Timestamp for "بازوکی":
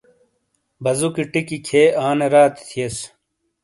0.83-1.23